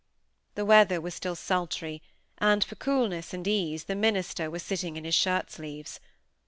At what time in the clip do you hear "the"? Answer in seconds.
0.55-0.65, 3.83-3.93